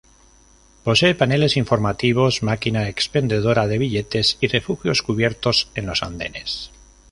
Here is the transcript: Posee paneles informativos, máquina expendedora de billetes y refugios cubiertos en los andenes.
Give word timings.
Posee 0.85 1.13
paneles 1.21 1.57
informativos, 1.63 2.41
máquina 2.49 2.87
expendedora 2.93 3.63
de 3.67 3.77
billetes 3.77 4.37
y 4.41 4.47
refugios 4.47 5.03
cubiertos 5.03 5.69
en 5.75 5.85
los 5.85 6.01
andenes. 6.01 6.71